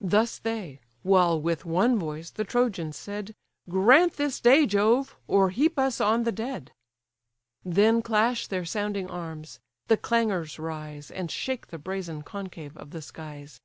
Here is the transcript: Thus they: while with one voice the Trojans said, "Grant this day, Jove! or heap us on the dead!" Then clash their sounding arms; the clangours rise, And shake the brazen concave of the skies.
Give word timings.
Thus 0.00 0.38
they: 0.38 0.80
while 1.02 1.38
with 1.38 1.66
one 1.66 1.98
voice 1.98 2.30
the 2.30 2.42
Trojans 2.42 2.96
said, 2.96 3.34
"Grant 3.68 4.14
this 4.14 4.40
day, 4.40 4.64
Jove! 4.64 5.14
or 5.28 5.50
heap 5.50 5.78
us 5.78 6.00
on 6.00 6.22
the 6.22 6.32
dead!" 6.32 6.72
Then 7.62 8.00
clash 8.00 8.46
their 8.46 8.64
sounding 8.64 9.10
arms; 9.10 9.60
the 9.88 9.98
clangours 9.98 10.58
rise, 10.58 11.10
And 11.10 11.30
shake 11.30 11.66
the 11.66 11.76
brazen 11.76 12.22
concave 12.22 12.78
of 12.78 12.92
the 12.92 13.02
skies. 13.02 13.60